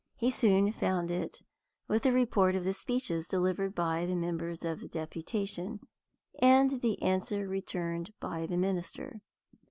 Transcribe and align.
He 0.15 0.31
soon 0.31 0.71
found 0.71 1.11
it, 1.11 1.43
with 1.87 2.01
the 2.01 2.11
report 2.11 2.55
of 2.55 2.63
the 2.63 2.73
speeches 2.73 3.27
delivered 3.27 3.75
by 3.75 4.07
the 4.07 4.15
members 4.15 4.65
of 4.65 4.79
the 4.79 4.87
deputation, 4.87 5.79
and 6.39 6.81
the 6.81 6.99
answer 7.03 7.47
returned 7.47 8.11
by 8.19 8.47
the 8.47 8.57
minister. 8.57 9.21